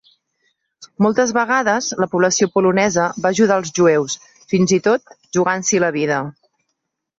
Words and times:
Moltes 1.05 1.33
vegades, 1.37 1.89
la 2.05 2.07
població 2.13 2.47
polonesa 2.55 3.05
va 3.27 3.33
ajudar 3.37 3.59
els 3.63 3.75
jueus, 3.81 4.17
fins 4.55 4.75
i 4.81 4.83
tot 4.91 5.15
jugant-s'hi 5.39 5.85
la 5.87 5.95
vida. 6.01 6.19